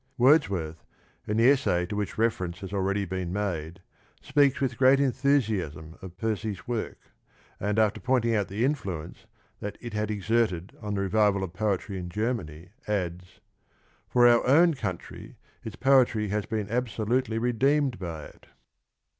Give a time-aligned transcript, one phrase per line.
[0.17, 0.83] Wordsworth,
[1.27, 3.79] in the essay to which reference has already been made,
[4.19, 6.97] speaks with great enthusiasm of Percy's work,
[7.59, 9.27] and, after pointing out the influence
[9.59, 13.41] that it had exerted on the revival of poetry in Germany, adds:
[14.09, 18.47] For our own country, its Poetry has hern ahsohitely rrdccrned by it."